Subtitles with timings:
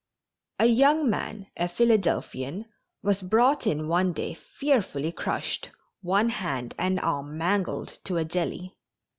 [0.57, 2.65] A young man, a Philadelphian,
[3.03, 5.69] was brought in one day fearfully crushed,
[6.01, 8.75] one hand and arm mangled to a jelly.